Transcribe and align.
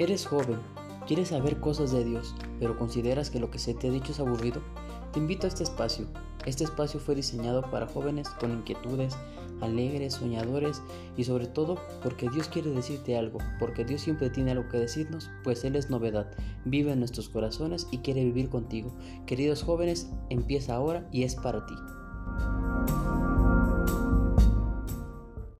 Eres 0.00 0.26
joven, 0.26 0.58
quieres 1.06 1.28
saber 1.28 1.60
cosas 1.60 1.92
de 1.92 2.02
Dios, 2.04 2.34
pero 2.58 2.78
consideras 2.78 3.28
que 3.28 3.38
lo 3.38 3.50
que 3.50 3.58
se 3.58 3.74
te 3.74 3.88
ha 3.88 3.90
dicho 3.90 4.12
es 4.12 4.18
aburrido. 4.18 4.62
Te 5.12 5.18
invito 5.18 5.46
a 5.46 5.48
este 5.48 5.62
espacio. 5.62 6.06
Este 6.46 6.64
espacio 6.64 6.98
fue 6.98 7.14
diseñado 7.14 7.60
para 7.70 7.86
jóvenes 7.86 8.30
con 8.30 8.50
inquietudes, 8.50 9.14
alegres, 9.60 10.14
soñadores 10.14 10.80
y 11.18 11.24
sobre 11.24 11.48
todo 11.48 11.78
porque 12.02 12.30
Dios 12.30 12.48
quiere 12.48 12.70
decirte 12.70 13.18
algo, 13.18 13.40
porque 13.58 13.84
Dios 13.84 14.00
siempre 14.00 14.30
tiene 14.30 14.52
algo 14.52 14.70
que 14.70 14.78
decirnos, 14.78 15.28
pues 15.44 15.64
Él 15.64 15.76
es 15.76 15.90
novedad, 15.90 16.30
vive 16.64 16.92
en 16.92 17.00
nuestros 17.00 17.28
corazones 17.28 17.86
y 17.90 17.98
quiere 17.98 18.24
vivir 18.24 18.48
contigo. 18.48 18.96
Queridos 19.26 19.62
jóvenes, 19.62 20.08
empieza 20.30 20.76
ahora 20.76 21.06
y 21.12 21.24
es 21.24 21.34
para 21.34 21.66
ti. 21.66 21.74